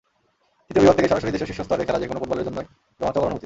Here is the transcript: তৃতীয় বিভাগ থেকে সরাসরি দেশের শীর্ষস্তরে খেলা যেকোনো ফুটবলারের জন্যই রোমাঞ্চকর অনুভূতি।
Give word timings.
তৃতীয় 0.65 0.79
বিভাগ 0.83 0.95
থেকে 0.97 1.09
সরাসরি 1.11 1.33
দেশের 1.33 1.49
শীর্ষস্তরে 1.49 1.85
খেলা 1.87 2.01
যেকোনো 2.01 2.19
ফুটবলারের 2.21 2.47
জন্যই 2.49 2.67
রোমাঞ্চকর 2.99 3.27
অনুভূতি। 3.27 3.39